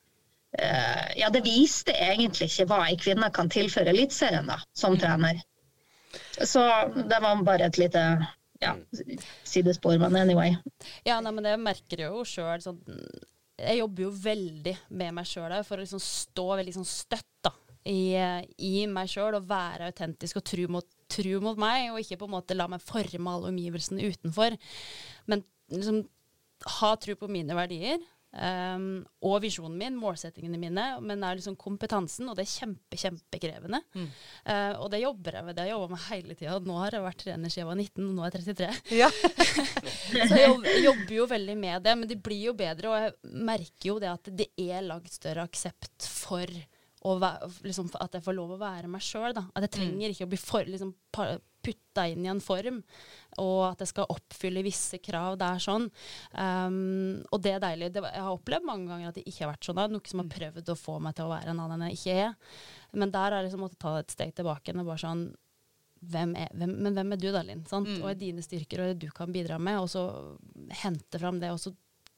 [1.19, 4.99] ja, det viste egentlig ikke hva ei kvinne kan tilføre Eliteserien som mm.
[5.01, 5.43] trener.
[6.43, 6.63] Så
[6.95, 8.01] det var bare et lite
[8.63, 8.75] ja,
[9.43, 10.55] sidespor, men anyway.
[11.03, 12.63] Ja, nei, men det merker jeg jo sjøl.
[12.63, 12.79] Sånn,
[13.59, 17.53] jeg jobber jo veldig med meg sjøl for å liksom stå veldig sånn støtt da,
[17.85, 18.15] i,
[18.57, 22.29] i, meg sjøl og være autentisk og tro mot, tru mot, meg, og ikke på
[22.29, 24.57] en måte la meg forme alle omgivelsene utenfor.
[25.31, 26.03] Men liksom
[26.79, 27.99] ha tro på mine verdier
[28.35, 32.99] Um, og visjonen min, målsettingene mine, men det er liksom kompetansen, og det er kjempe,
[32.99, 33.79] kjempekrevende.
[33.95, 34.09] Mm.
[34.43, 35.55] Uh, og det jobber jeg med.
[35.55, 36.57] Det har jeg jobba med hele tida.
[36.67, 38.99] Nå har jeg vært trener siden jeg var 19, og nå er jeg 33.
[38.99, 39.09] Ja.
[40.27, 43.43] så jeg jobber, jobber, jo veldig med det, men det blir jo bedre, og jeg
[43.51, 46.51] merker jo det at det er langt større aksept for
[47.63, 49.31] liksom, at jeg får lov å være meg sjøl.
[49.31, 49.75] At jeg mm.
[49.77, 50.91] trenger ikke å bli for, liksom,
[51.65, 52.81] putta inn i en form,
[53.41, 55.39] og at jeg skal oppfylle visse krav.
[55.41, 55.87] Det er sånn.
[56.31, 57.91] Um, og det er deilig.
[57.95, 59.81] Det, jeg har opplevd mange ganger at det ikke har vært sånn.
[59.95, 60.35] Noe som har mm.
[60.35, 62.59] prøvd å få meg til å være en annen enn jeg ikke er.
[62.95, 64.75] Men der har jeg liksom måttet ta et steg tilbake.
[64.75, 65.25] Og bare sånn
[66.05, 67.63] hvem er, hvem, men hvem er du, da, Linn?
[67.65, 67.95] Mm.
[68.01, 69.79] Og er dine styrker og det du kan bidra med?
[69.81, 70.05] Og så
[70.83, 71.73] hente fram det, og så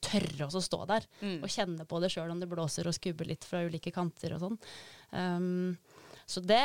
[0.08, 1.40] tørre å stå der mm.
[1.42, 4.44] og kjenne på det sjøl om det blåser og skubber litt fra ulike kanter og
[4.44, 4.60] sånn.
[5.12, 5.74] Um,
[6.28, 6.60] så det,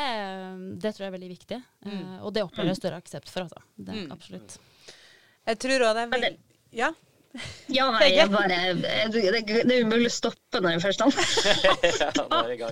[0.83, 1.61] det, tror jeg er veldig viktig.
[1.87, 1.95] Mm.
[1.95, 3.63] Uh, og det opplever jeg større aksept for, altså.
[3.79, 4.11] Det, mm.
[4.11, 4.59] Absolutt.
[5.47, 6.35] Jeg tror òg det er veldig
[6.75, 6.93] Ja?
[7.73, 11.01] Ja, nei, jeg bare, det, det, er umulig å stoppe når jeg først
[12.61, 12.67] ja,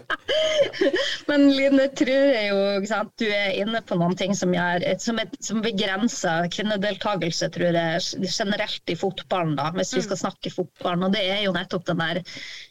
[1.26, 2.60] Men Line, jeg tror jeg jo
[2.92, 7.80] sant, du er inne på noen ting som, gjør, som, et, som begrenser kvinnedeltakelse tror
[7.80, 10.08] jeg, generelt i fotballen, da, hvis vi mm.
[10.12, 11.08] skal snakke fotballen.
[11.10, 12.71] Og det er jo nettopp den der Eh,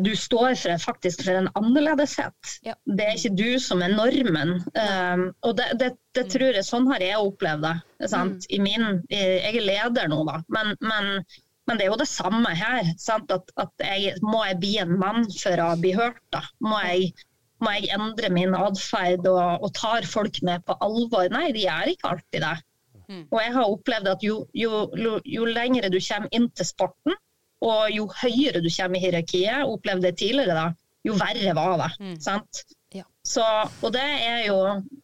[0.00, 2.52] du står for, faktisk for en annerledeshet.
[2.64, 2.74] Ja.
[2.88, 4.54] Det er ikke du som er normen.
[4.72, 6.30] Um, og det, det, det, mm.
[6.32, 7.74] tror jeg, sånn har jeg opplevd det.
[8.08, 8.32] Mm.
[8.56, 10.38] I min, jeg er leder nå, da.
[10.56, 11.10] Men, men,
[11.68, 12.88] men, det er jo det samme her.
[13.12, 16.22] At, at jeg, må jeg bli en mann for å bli hørt?
[16.32, 16.40] da?
[16.64, 17.12] Må jeg,
[17.60, 21.28] må jeg endre min atferd og, og tar folk med på alvor?
[21.36, 22.56] Nei, de gjør ikke alltid det.
[23.06, 23.22] Mm.
[23.30, 27.14] Og jeg har opplevd at jo, jo, jo, jo lengre du kommer inn til sporten,
[27.64, 30.66] og jo høyere du kommer i hierarkiet, opplevde det tidligere, da,
[31.06, 31.92] jo verre var det.
[32.02, 32.18] Mm.
[32.20, 32.62] sant?
[32.94, 33.04] Ja.
[33.26, 33.44] Så,
[33.84, 34.58] og det er jo,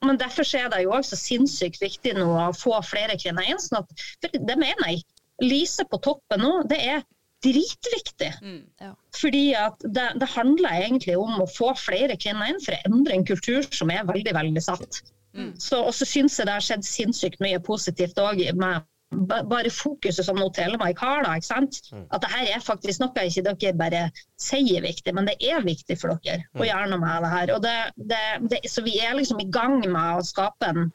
[0.04, 3.60] men Derfor er det jo også sinnssykt viktig nå å få flere kvinner inn.
[3.60, 5.02] Sånn at, for det mener jeg.
[5.42, 7.00] Lise på toppen nå, det er
[7.42, 8.30] dritviktig.
[8.42, 8.92] Mm, ja.
[9.18, 13.16] Fordi at det, det, handler egentlig om å få flere kvinner inn for å endre
[13.16, 15.02] en kultur som er veldig veldig satt.
[15.34, 15.54] Mm.
[15.58, 20.27] Så, og så syns jeg det har skjedd sinnssykt mye positivt òg med bare fokuset
[20.27, 21.79] som Telemark har, da, ikke sant?
[21.92, 22.07] Mm.
[22.11, 24.03] at det her er faktisk noe ikke dere bare
[24.40, 26.66] sier viktig, men det er viktig for dere å mm.
[26.68, 27.55] gjøre noe med det her.
[27.57, 30.90] Og det, det, det, så vi er liksom i gang med å skape en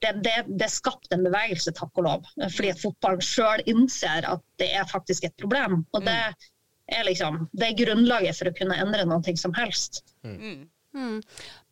[0.00, 2.28] det, det, det er en bevegelse, takk og lov.
[2.40, 5.82] Fordi at fotballen sjøl innser at det er faktisk et problem.
[5.92, 6.46] Og det mm.
[6.96, 10.00] er liksom det er grunnlaget for å kunne endre noe som helst.
[10.24, 10.70] Mm.
[10.96, 11.18] Mm.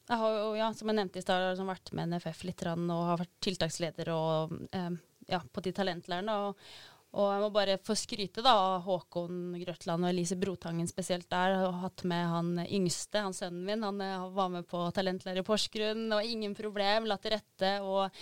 [0.09, 3.21] Jeg har jo, ja, som jeg nevnte i stad, vært med NFF litt og har
[3.21, 4.93] vært tiltaksleder og eh,
[5.29, 6.35] ja, på de talentlærerne.
[6.35, 6.57] Og,
[7.17, 11.55] og jeg må bare få skryte da, av Håkon Grøtland og Elise Brotangen spesielt der.
[11.55, 13.87] Jeg har hatt med han yngste, han sønnen min.
[13.87, 16.05] Han eh, var med på Talentlærer i Porsgrunn.
[16.13, 18.13] og ingen problem, la til rette og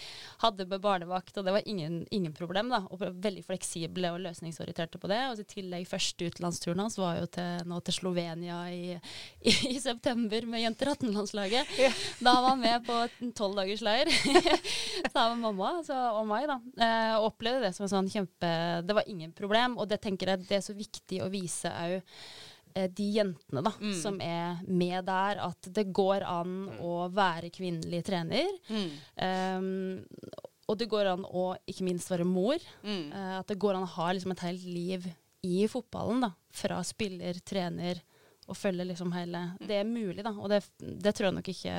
[0.45, 1.35] hadde med barnevakt.
[1.35, 2.71] Og det var ingen, ingen problem.
[2.71, 5.19] da, og Veldig fleksible og løsningsorienterte på det.
[5.33, 8.95] Og i tillegg første utenlandsturen hans var jo til, nå til Slovenia i,
[9.43, 11.75] i, i september med Jenter 18-landslaget.
[11.83, 11.91] Ja.
[12.23, 14.15] Da var han med på en tolv dagers leir
[15.13, 16.47] sammen med mamma så, og meg.
[16.47, 19.79] da, eh, Og opplevde det som en sånn kjempe det var ingen problem.
[19.81, 23.73] Og det tenker jeg det er så viktig å vise òg eh, de jentene da,
[23.81, 23.95] mm.
[24.01, 26.81] som er med der, at det går an mm.
[26.85, 28.51] å være kvinnelig trener.
[28.69, 28.91] Mm.
[29.17, 32.59] Um, og det går an å ikke minst være mor.
[32.83, 35.09] Uh, at det går an å ha liksom, et helt liv
[35.47, 36.27] i fotballen.
[36.27, 38.03] da, Fra spiller, trener
[38.47, 40.33] og følge liksom hele Det er mulig, da.
[40.39, 41.77] Og det, det tror jeg nok ikke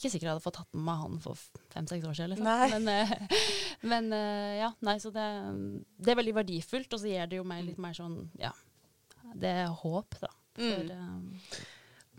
[0.00, 1.40] ikke sikkert jeg hadde fått tatt med meg han for
[1.74, 2.32] fem-seks år siden.
[2.32, 2.48] Liksom.
[2.72, 3.42] Men, uh,
[3.92, 5.26] men uh, ja, nei, så det,
[6.00, 8.54] det, er veldig verdifullt, og så gir det jo meg litt mer sånn ja,
[9.36, 10.32] det er håp, da.
[10.56, 11.28] For, mm.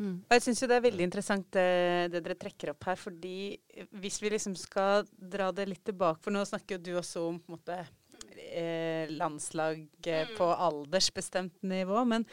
[0.02, 0.13] Mm.
[0.32, 1.65] Jeg syns jo det er veldig interessant det,
[2.13, 3.36] det, dere trekker opp her, fordi
[4.02, 7.38] hvis vi liksom skal dra det litt tilbake, for nå snakker jo du også om
[7.41, 7.78] på en måte,
[8.48, 10.36] eh, landslag eh, mm.
[10.39, 12.26] på aldersbestemt nivå, men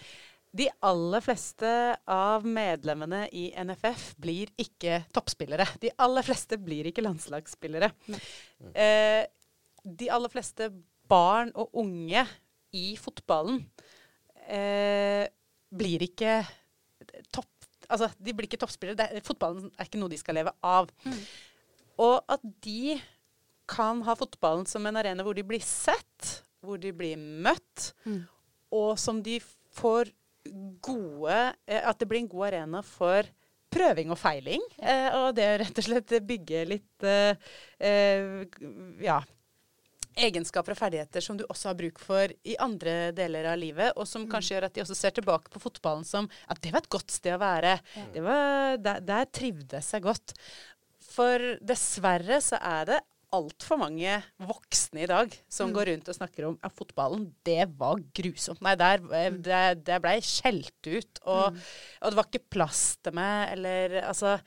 [0.51, 1.71] de aller fleste
[2.09, 5.67] av medlemmene i NFF blir ikke toppspillere.
[5.83, 7.91] De aller fleste blir ikke landslagsspillere.
[8.73, 9.25] Eh,
[9.85, 10.71] de aller fleste
[11.09, 12.25] barn og unge
[12.77, 13.61] i fotballen
[14.49, 15.29] eh,
[15.69, 16.41] blir ikke
[17.33, 17.51] topp...
[17.89, 18.99] Altså, de blir ikke toppspillere.
[18.99, 20.91] Det, fotballen er ikke noe de skal leve av.
[21.05, 21.21] Mm.
[22.05, 22.99] Og at de
[23.69, 28.23] kan ha fotballen som en arena hvor de blir sett, hvor de blir møtt, mm.
[28.77, 29.37] og som de
[29.77, 30.13] får
[30.85, 33.29] gode eh, At det blir en god arena for
[33.69, 34.63] prøving og feiling.
[34.81, 35.11] Ja.
[35.21, 37.51] og det å rett og slett bygge litt eh,
[37.85, 38.47] eh,
[39.05, 39.19] ja,
[40.19, 44.09] egenskaper og ferdigheter som du også har bruk for i andre deler av livet, og
[44.09, 44.31] som mm.
[44.33, 47.15] kanskje gjør at de også ser tilbake på fotballen som at det var et godt
[47.15, 47.77] sted å være.
[48.17, 50.35] Var, der, der trivdes jeg godt.
[51.09, 52.99] For dessverre så er det
[53.35, 55.75] altfor mange voksne i dag som Mm.
[55.77, 58.61] går rundt og snakker om at fotballen, det var grusomt.
[58.65, 61.61] Nei, der, eh, det, det blei skjelt ut, og, Mm.
[62.03, 64.41] og det var ikke plass til meg, eller altså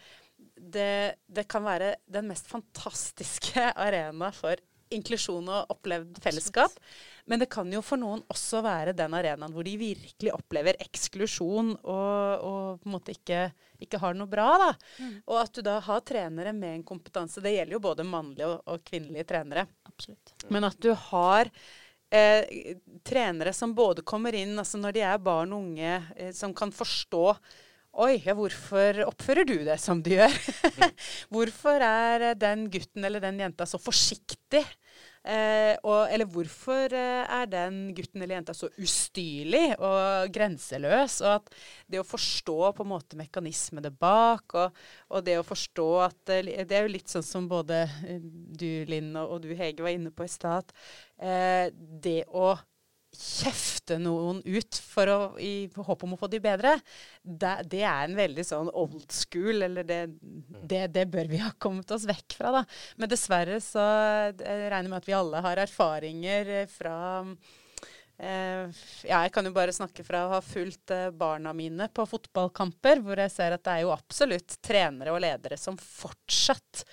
[0.58, 4.56] det, det kan være den mest fantastiske arena for
[4.96, 6.76] inklusjon og opplevd fellesskap.
[7.30, 11.76] Men det kan jo for noen også være den arenaen hvor de virkelig opplever eksklusjon
[11.78, 13.46] og, og på en måte ikke,
[13.84, 14.50] ikke har noe bra.
[14.62, 14.72] da.
[15.28, 17.44] Og at du da har trenere med en kompetanse.
[17.44, 19.68] Det gjelder jo både mannlige og, og kvinnelige trenere.
[19.88, 20.36] Absolutt.
[20.50, 21.52] Men at du har
[22.12, 22.76] eh,
[23.08, 26.74] trenere som både kommer inn altså når de er barn og unge, eh, som kan
[26.74, 27.26] forstå
[27.92, 30.32] Oi, ja, hvorfor oppfører du deg som du gjør?
[31.34, 34.62] hvorfor er eh, den gutten eller den jenta så forsiktig?
[35.28, 41.20] Eh, og, eller hvorfor eh, er den gutten eller jenta så ustyrlig og grenseløs?
[41.26, 41.52] Og at
[41.92, 46.64] det å forstå på en måte mekanismene bak, og, og det å forstå at eh,
[46.64, 50.16] Det er jo litt sånn som både du, Linn, og, og du, Hege, var inne
[50.16, 50.72] på i stad.
[51.20, 52.54] Eh, det å
[53.12, 56.78] kjefte noen ut for å, i håp om å få de bedre,
[57.22, 60.02] det, det er en veldig sånn old school, eller det,
[60.64, 62.64] det, det bør vi ha kommet oss vekk fra, da.
[62.98, 63.84] Men dessverre så
[64.32, 66.96] eh, regner jeg med at vi alle har erfaringer fra
[68.22, 72.08] eh, ja, jeg kan jo bare snakke fra å ha fulgt eh, barna mine på
[72.08, 76.86] fotballkamper, hvor jeg ser at det er jo absolutt trenere og ledere som fortsatt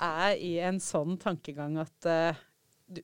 [0.00, 2.46] er i en sånn tankegang at eh,
[2.90, 3.00] du,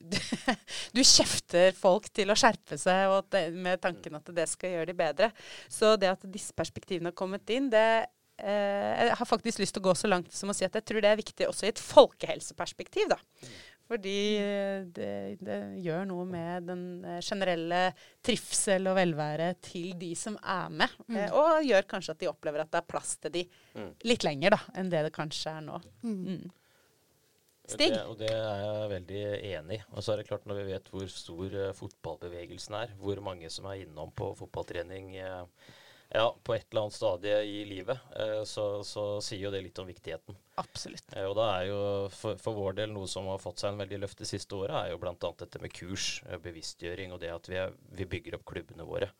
[0.95, 4.75] du, kjefter folk til å skjerpe seg, og at det, med tanken at det skal
[4.75, 5.31] gjøre de bedre.
[5.71, 7.87] Så det at disse perspektivene har kommet inn, det
[8.41, 10.85] eh, Jeg har faktisk lyst til å gå så langt som å si at jeg
[10.87, 13.09] tror det er viktig også i et folkehelseperspektiv.
[13.15, 13.19] da.
[13.87, 17.81] Fordi eh, det, det gjør noe med den eh, generelle
[18.25, 20.95] trivsel og velvære til de som er med.
[21.07, 23.47] Eh, og gjør kanskje at de opplever at det er plass til de
[23.77, 23.91] Mm.
[24.09, 25.75] litt lenger da, enn det det kanskje er nå.
[26.01, 26.47] Mm.
[27.67, 27.91] Stig?
[27.91, 29.81] Det, og det er jeg veldig enig i.
[29.91, 33.49] Og så er det klart når vi vet hvor stor eh, fotballbevegelsen er, hvor mange
[33.51, 35.73] som er innom på fotballtrening eh,
[36.15, 39.81] ja, på et eller annet stadie i livet, eh, så, så sier jo det litt
[39.83, 40.37] om viktigheten.
[40.63, 41.11] Absolutt.
[41.27, 41.81] Og da er jo
[42.15, 44.77] for, for vår del noe som har fått seg en veldig løft det siste året,
[44.79, 45.17] er jo bl.a.
[45.43, 47.65] dette med kurs, bevisstgjøring og det at vi,
[47.99, 49.11] vi bygger opp klubbene våre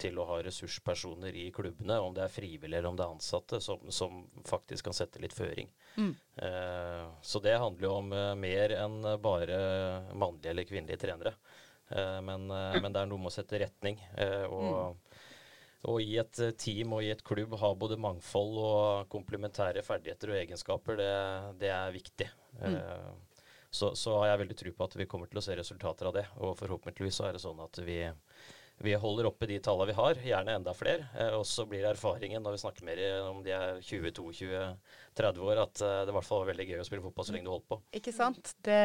[0.00, 3.60] til å ha ressurspersoner i klubbene, om det er frivillige eller om det er ansatte,
[3.64, 5.70] som, som faktisk kan sette litt føring.
[5.96, 6.10] Mm.
[6.42, 9.60] Eh, så det handler jo om eh, mer enn bare
[10.12, 11.36] mannlige eller kvinnelige trenere.
[11.88, 14.00] Eh, men, eh, men det er noe med å sette retning.
[14.20, 14.98] eh, og,
[15.86, 20.40] og i et team og i et klubb ha både mangfold og komplementære ferdigheter og
[20.40, 21.12] egenskaper, det,
[21.62, 22.28] det er viktig.
[22.66, 23.10] Eh,
[23.70, 26.14] så, så har jeg veldig tro på at vi kommer til å se resultater av
[26.16, 26.24] det.
[26.40, 27.98] Og forhåpentligvis så er det sånn at vi,
[28.78, 31.08] vi holder oppe de tallene vi har, gjerne enda flere.
[31.16, 35.84] Eh, og så blir erfaringen når vi snakker mer om de er 20-22-30 år, at
[35.84, 37.70] eh, det i hvert fall var veldig gøy å spille fotball så lenge du holdt
[37.72, 37.80] på.
[37.96, 38.52] Ikke sant?
[38.66, 38.80] Det,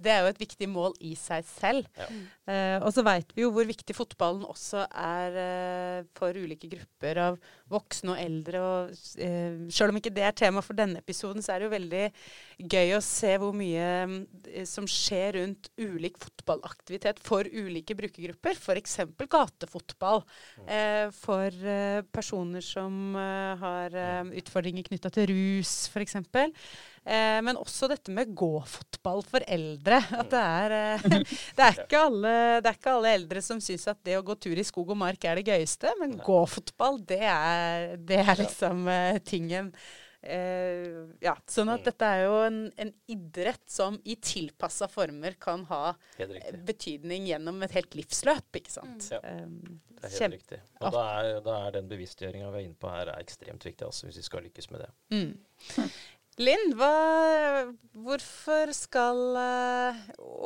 [0.00, 1.88] det er jo et viktig mål i seg selv.
[1.98, 2.08] Ja.
[2.50, 7.20] Uh, og så veit vi jo hvor viktig fotballen også er uh, for ulike grupper
[7.28, 8.62] av voksne og eldre.
[8.64, 11.76] Og, uh, selv om ikke det er tema for denne episoden, så er det jo
[11.76, 12.04] veldig
[12.70, 14.16] gøy å se hvor mye um,
[14.68, 18.58] som skjer rundt ulik fotballaktivitet for ulike brukergrupper.
[18.58, 18.98] F.eks.
[19.30, 20.22] gatefotball
[20.66, 26.18] eh, for eh, personer som eh, har eh, utfordringer knytta til rus, f.eks.
[27.00, 30.02] Eh, men også dette med gåfotball for eldre.
[30.20, 31.06] At det er, eh,
[31.56, 34.36] det, er ikke alle, det er ikke alle eldre som syns at det å gå
[34.36, 38.86] tur i skog og mark er det gøyeste, men gåfotball, det er, det er liksom
[38.92, 39.72] eh, tingen.
[40.20, 40.90] Eh,
[41.24, 41.84] ja, sånn at Mm.
[41.86, 47.62] dette er jo en, en idrett som i tilpassa former kan ha eh, betydning gjennom
[47.64, 49.08] et helt livsløp, ikke sant.
[49.14, 49.22] Ja.
[49.24, 50.60] Um, Det er helt riktig.
[50.84, 53.88] Og da er, da er den bevisstgjøringa vi er inne på her, er ekstremt viktig
[53.88, 54.90] altså, hvis vi skal lykkes med det.
[55.16, 55.88] Mm.
[56.40, 57.66] Linn, hva,
[58.00, 59.98] hvorfor skal uh,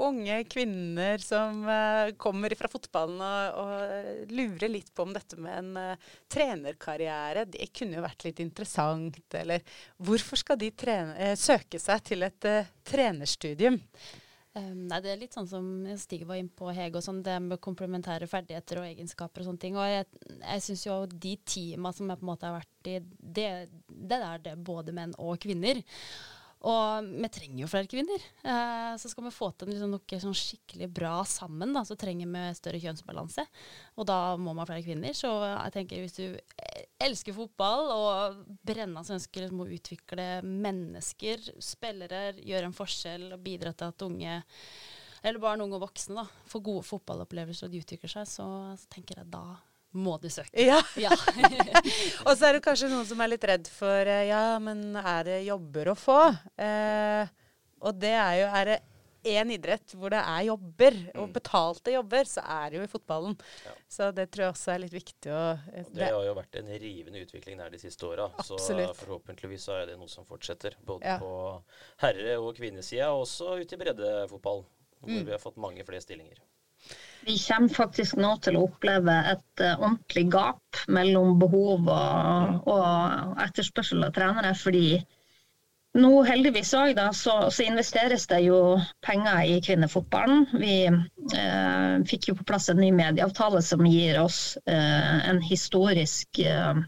[0.02, 5.60] unge kvinner som uh, kommer fra fotballen og, og lurer litt på om dette med
[5.60, 9.62] en uh, trenerkarriere, det kunne jo vært litt interessant, eller
[10.02, 12.50] hvorfor skal de trene, søke seg til et
[12.90, 13.78] trenerstudium?
[14.54, 15.64] Um, nei, det er litt sånn som
[15.98, 19.62] Stig var inne på, Hege, og sånn, det med komplementære ferdigheter og egenskaper og sånne
[19.64, 19.78] ting.
[19.80, 23.00] Og jeg, jeg syns jo de teama som jeg på en måte har vært i,
[23.18, 23.48] det,
[23.88, 25.82] det er det både menn og kvinner.
[26.64, 28.22] Og vi trenger jo flere kvinner.
[28.46, 32.30] Eh, så skal vi få til liksom noe sånn skikkelig bra sammen, da, så trenger
[32.30, 33.44] vi større kjønnsbalanse.
[33.98, 35.18] Og da må man ha flere kvinner.
[35.18, 36.38] Så jeg tenker hvis du
[37.02, 43.74] elsker fotball og brennende ønsker liksom, å utvikle mennesker, spillere, gjøre en forskjell og bidra
[43.74, 44.40] til at unge
[45.24, 48.90] eller barn, unge og voksne da, får gode fotballopplevelser og de utvikler seg, så, så
[48.92, 49.46] tenker jeg da
[49.94, 50.58] må du søke.
[50.58, 50.80] Ja.
[50.98, 51.14] Ja.
[52.26, 55.28] Og så er det kanskje noen som er litt redd for eh, Ja, men er
[55.28, 56.18] det jobber å få?
[56.58, 57.30] Eh,
[57.84, 58.76] og det er jo er det
[59.24, 63.36] én idrett hvor det er jobber, og betalte jobber, så er det jo i fotballen.
[63.64, 63.74] Ja.
[63.96, 65.42] Så det tror jeg også er litt viktig å
[65.94, 68.30] Det har jo vært en rivende utvikling der de siste åra.
[68.44, 68.58] Så
[69.00, 70.76] forhåpentligvis så er det noe som fortsetter.
[70.84, 71.18] Både Ja.
[71.18, 71.62] på
[72.04, 74.64] herre- og kvinnesida, og også ute i breddefotball.
[75.04, 76.38] Hvor vi har fått mange flere stillinger.
[77.24, 83.38] Vi kommer faktisk nå til å oppleve et eh, ordentlig gap mellom behov og, og
[83.44, 84.52] etterspørsel av trenere.
[84.56, 84.98] Fordi
[85.94, 88.58] nå heldigvis òg, da, så, så investeres det jo
[89.06, 90.46] penger i kvinnefotballen.
[90.58, 96.42] Vi eh, fikk jo på plass en ny medieavtale som gir oss eh, en historisk
[96.42, 96.82] eh,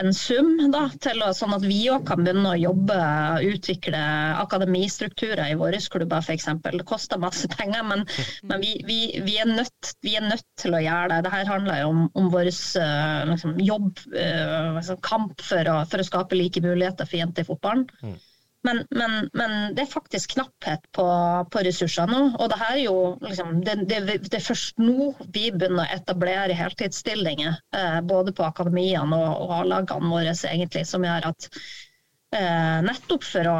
[0.00, 4.02] en sum, da, til sånn at vi òg kan begynne å jobbe og utvikle
[4.42, 6.48] akademistrukturer i våre klubber f.eks.
[6.64, 8.04] Det koster masse penger, men,
[8.48, 11.22] men vi, vi, vi, er nødt, vi, er nødt, til å gjøre det.
[11.26, 16.02] Dette handler jo om, om vår uh, liksom, jobb, uh, altså, kamp for å, for
[16.02, 17.86] å, skape like muligheter for jenter i fotballen.
[18.66, 18.86] Mm.
[18.90, 21.06] Men, men, men, det er faktisk knapphet på,
[21.52, 22.22] på ressurser nå.
[22.38, 25.96] Og det, her er jo, liksom, det, det, det, er først nå vi begynner å
[25.96, 27.58] etablere heltidsstillinger.
[27.76, 31.50] Eh, både på akademiene og, og A-lagene våre, egentlig, som gjør at
[32.36, 33.58] eh, nettopp for å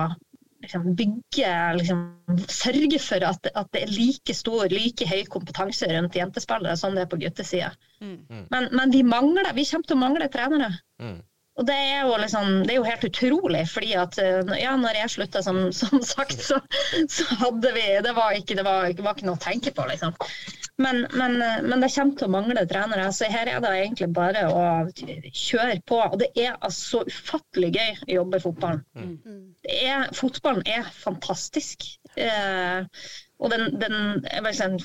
[0.65, 2.05] liksom, bygge liksom,
[2.51, 7.05] Sørge for at, at, det er like stor, like høy kompetanse rundt jentespillere som det
[7.05, 7.71] er på guttesida.
[8.03, 8.49] Mm.
[8.51, 10.73] Men, men vi mangler, vi kommer til å mangle trenere.
[10.99, 11.21] Mm.
[11.57, 14.19] Og det er, jo liksom, det er jo helt utrolig, fordi at
[14.61, 16.61] ja, når jeg slutta, som, som, sagt, så,
[17.09, 19.87] så, hadde vi Det var ikke, det var, det var ikke noe å tenke på,
[19.89, 20.13] liksom.
[20.77, 23.09] Men, men, men, det kommer til å mangle trenere.
[23.17, 24.65] Så her er det egentlig bare å
[25.33, 26.03] kjøre på.
[26.05, 28.83] Og det er altså ufattelig gøy å jobbe i fotballen.
[28.93, 29.39] Mm.
[29.79, 31.89] Er, fotballen er fantastisk.
[32.21, 32.85] Eh,
[33.41, 34.77] og den, den sånn,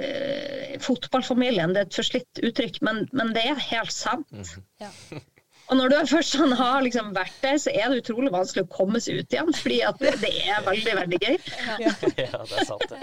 [0.00, 4.28] eh, Fotballfamilien, det er et forslitt uttrykk, men, men det er helt sant.
[4.32, 4.68] Mm.
[4.84, 4.92] Ja.
[5.72, 8.70] Og når du først sånn, har liksom vært der, så er det utrolig vanskelig å
[8.74, 9.52] komme seg ut igjen.
[9.56, 11.38] Fordi at det, det er veldig, veldig gøy.
[11.80, 11.92] Ja.
[12.26, 12.98] ja, det er sant, det.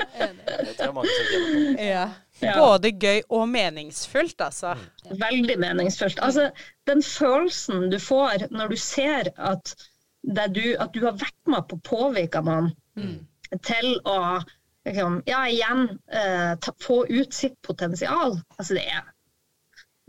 [0.45, 1.81] Det tror jeg mange som kjenner.
[1.87, 2.03] Ja.
[2.39, 2.53] Ja.
[2.55, 4.75] Både gøy og meningsfullt, altså.
[5.09, 6.21] Veldig meningsfullt.
[6.23, 6.51] Altså,
[6.87, 9.73] den følelsen du får når du ser at,
[10.21, 13.19] du, at du har vært med på å påvirke noen Mm.
[13.63, 14.41] til å
[14.83, 18.35] liksom, ja, igjen eh, ta, få ut sitt potensial.
[18.57, 19.05] Altså, det er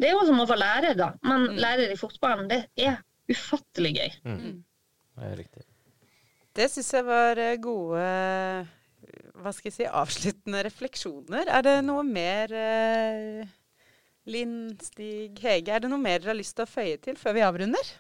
[0.01, 1.11] det er jo som å få lærer, da.
[1.23, 1.57] Men Mm.
[1.61, 2.99] lærer i fotballen, det er
[3.31, 4.11] ufattelig gøy.
[4.25, 4.65] Mm.
[5.21, 5.65] Det er riktig.
[6.57, 8.05] Det syns jeg var eh, gode
[9.41, 11.49] hva skal jeg si, avsluttende refleksjoner.
[11.49, 13.47] Er det noe mer eh,
[14.31, 17.33] Linn, Stig, Hege, er det noe mer dere har lyst til å føye til før
[17.39, 17.93] vi avrunder?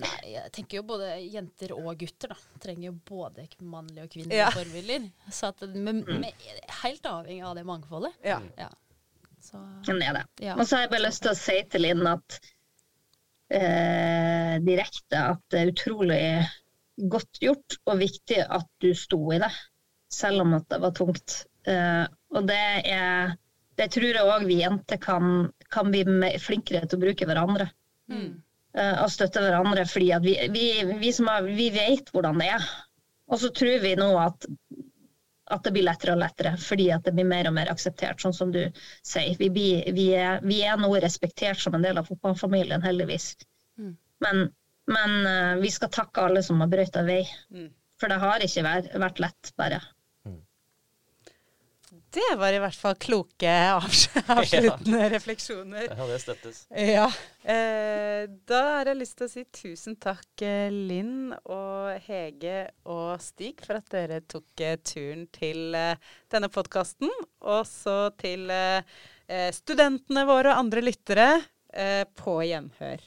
[0.00, 4.38] Nei, jeg tenker jo både jenter og gutter da, trenger jo både mannlige og kvinnelige
[4.40, 4.50] Ja.
[4.54, 5.08] forbilder.
[5.30, 6.24] Så at, men, men
[6.82, 8.14] helt avhengig av det mangfoldet.
[8.24, 8.38] Ja.
[8.58, 8.70] Ja.
[9.50, 10.24] Så, den er det.
[10.46, 10.54] ja.
[10.56, 12.40] Og så har jeg bare lyst til å si til Linn at
[13.50, 16.22] eh, direkte at det er utrolig
[17.10, 19.50] godt gjort og viktig at du sto i det,
[20.12, 21.42] selv om at det var tungt.
[21.68, 23.36] Eh, og det er
[23.80, 26.02] Det tror jeg òg vi jenter kan, kan bli
[26.42, 27.70] flinkere til å bruke hverandre.
[28.12, 28.42] Mm.
[28.76, 30.64] eh, og støtte hverandre, fordi at vi, vi,
[31.00, 32.66] vi, som er, vi vet hvordan det er.
[33.30, 34.44] Og så tror vi nå at
[35.50, 38.36] at det blir lettere og lettere, fordi at det blir mer og mer akseptert, sånn
[38.36, 38.62] som du
[39.06, 39.34] sier.
[39.38, 43.32] Vi, blir, vi, er, vi er nå respektert som en del av fotballfamilien, heldigvis.
[43.80, 43.94] Mm.
[44.26, 44.42] Men,
[44.90, 47.22] men eh, vi skal takke alle som har brøyta vei.
[47.54, 47.70] Mm.
[48.00, 49.80] For det har ikke vært, vært lett, bare.
[52.10, 55.84] Det var i hvert fall kloke avsluttende avsluttende refleksjoner.
[55.86, 56.64] Ja, det støttes.
[56.74, 57.04] Ja.
[57.42, 63.22] Eh, da har jeg lyst til å si tusen takk, eh, Linn og Hege og
[63.22, 67.12] Stig, for at dere tok eh, turen til eh, denne podkasten.
[67.46, 68.82] Og så til eh,
[69.30, 71.30] eh, studentene våre og andre lyttere,
[71.70, 73.02] på gjenhør.